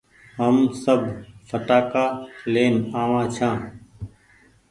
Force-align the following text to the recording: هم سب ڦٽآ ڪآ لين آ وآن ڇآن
هم 0.39 0.55
سب 0.83 1.01
ڦٽآ 1.49 1.79
ڪآ 1.91 2.05
لين 2.53 2.75
آ 2.99 3.01
وآن 3.11 3.25
ڇآن 3.35 3.59